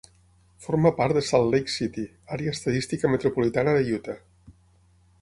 Forma 0.67 0.91
part 0.99 1.17
de 1.17 1.23
Salt 1.27 1.53
Lake 1.57 1.73
City, 1.75 2.07
Àrea 2.39 2.57
Estadística 2.57 3.15
Metropolitana 3.15 3.77
de 3.81 3.89
Utah. 3.99 4.21